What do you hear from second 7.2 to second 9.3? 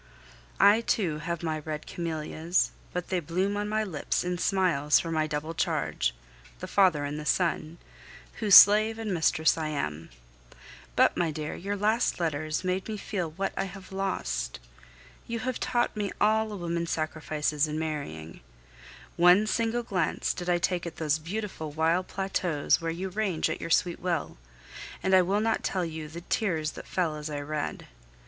son whose slave and